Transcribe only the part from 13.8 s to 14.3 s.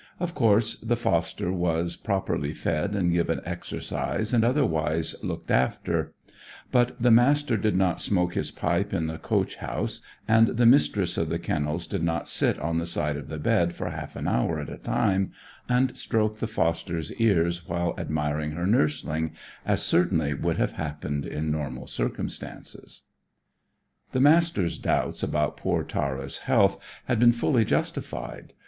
half an